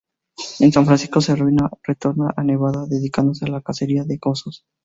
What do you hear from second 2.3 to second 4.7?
a Nevada, dedicándose a la cacería de osos.